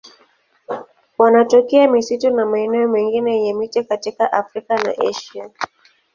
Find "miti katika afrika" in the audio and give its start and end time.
3.53-4.75